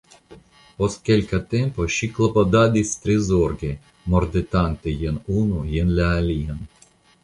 Post 0.79 1.03
kelka 1.09 1.39
tempo, 1.51 1.87
ŝi 1.97 2.09
klopodadis 2.17 2.95
tre 3.05 3.19
zorge, 3.29 3.73
mordetante 4.17 4.99
jen 5.07 5.25
unu 5.39 5.65
jen 5.79 5.97
la 6.03 6.15
alian. 6.21 6.71